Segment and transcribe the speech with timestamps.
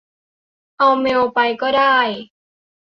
[0.77, 1.93] เอาเมล์ไปก้อได้